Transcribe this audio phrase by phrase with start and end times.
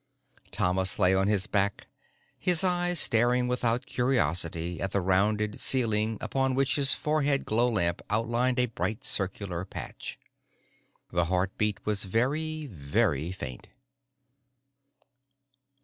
[0.49, 1.85] Thomas lay on his back,
[2.39, 8.01] his eyes staring without curiosity at the rounded ceiling upon which his forehead glow lamp
[8.09, 10.17] outlined a bright circular patch.
[11.11, 13.67] The heartbeat was very, very faint.